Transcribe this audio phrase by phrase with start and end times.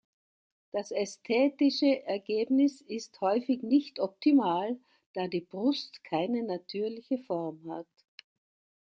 [0.71, 4.79] Das ästhetische Ergebnis ist häufig nicht optimal,
[5.13, 7.87] da die Brust keine natürliche Form hat.